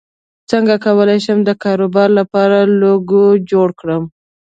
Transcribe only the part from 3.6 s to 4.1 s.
کړم